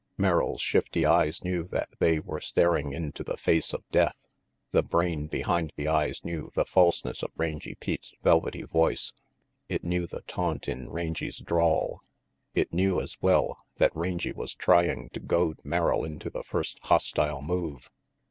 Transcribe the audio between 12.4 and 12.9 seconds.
it